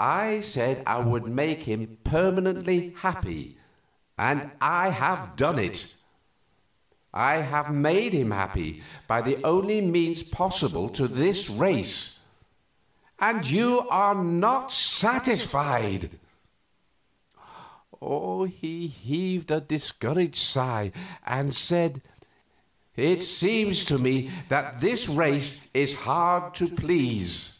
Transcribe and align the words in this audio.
I 0.00 0.42
said 0.42 0.84
I 0.86 1.00
would 1.00 1.26
make 1.26 1.64
him 1.64 1.98
permanently 2.04 2.90
happy, 2.98 3.56
and 4.16 4.52
I 4.60 4.90
have 4.90 5.34
done 5.34 5.58
it. 5.58 5.92
I 7.12 7.38
have 7.38 7.74
made 7.74 8.12
him 8.12 8.30
happy 8.30 8.84
by 9.08 9.22
the 9.22 9.42
only 9.44 9.80
means 9.80 10.22
possible 10.22 10.88
to 10.90 11.08
his 11.08 11.50
race 11.50 12.20
and 13.18 13.44
you 13.48 13.88
are 13.90 14.14
not 14.14 14.70
satisfied!" 14.70 16.20
He 18.00 18.86
heaved 18.86 19.50
a 19.50 19.60
discouraged 19.60 20.36
sigh, 20.36 20.92
and 21.26 21.52
said, 21.52 22.00
"It 22.94 23.24
seems 23.24 23.84
to 23.86 23.98
me 23.98 24.30
that 24.48 24.78
this 24.80 25.08
race 25.08 25.68
is 25.74 25.94
hard 26.02 26.54
to 26.54 26.68
please." 26.68 27.56